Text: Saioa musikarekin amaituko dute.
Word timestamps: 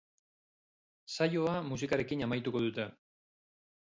Saioa 1.17 1.55
musikarekin 1.67 2.27
amaituko 2.29 2.63
dute. 2.67 2.89